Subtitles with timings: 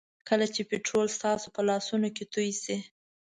[0.29, 2.77] کله چې پټرول ستاسو په لاسونو کې توی شي.